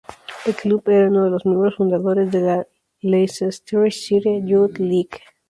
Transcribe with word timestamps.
El 0.47 0.55
club 0.55 0.89
era 0.89 1.09
uno 1.09 1.25
de 1.25 1.29
los 1.29 1.45
miembros 1.45 1.75
fundadores 1.75 2.31
de 2.31 2.41
la 2.41 2.67
"Leicestershire 3.01 4.41
Youth 4.43 4.79
League". 4.79 5.19